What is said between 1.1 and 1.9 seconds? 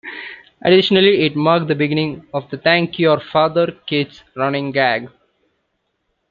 it marked the